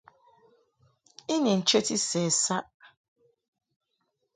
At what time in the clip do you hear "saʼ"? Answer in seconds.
2.43-2.65